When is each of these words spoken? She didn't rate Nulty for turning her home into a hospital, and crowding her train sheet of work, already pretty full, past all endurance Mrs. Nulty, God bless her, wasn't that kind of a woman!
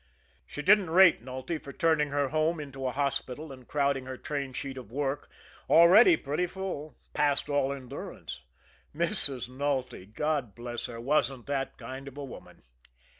She 0.47 0.63
didn't 0.63 0.89
rate 0.89 1.21
Nulty 1.23 1.59
for 1.59 1.71
turning 1.71 2.09
her 2.09 2.29
home 2.29 2.59
into 2.59 2.87
a 2.87 2.91
hospital, 2.91 3.51
and 3.51 3.67
crowding 3.67 4.07
her 4.07 4.17
train 4.17 4.51
sheet 4.51 4.75
of 4.75 4.91
work, 4.91 5.29
already 5.69 6.17
pretty 6.17 6.47
full, 6.47 6.97
past 7.13 7.49
all 7.49 7.71
endurance 7.71 8.41
Mrs. 8.95 9.47
Nulty, 9.47 10.07
God 10.07 10.55
bless 10.55 10.87
her, 10.87 10.99
wasn't 10.99 11.45
that 11.45 11.77
kind 11.77 12.07
of 12.07 12.17
a 12.17 12.25
woman! 12.25 12.63